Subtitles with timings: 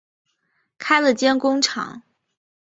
[0.79, 2.01] 开了间工厂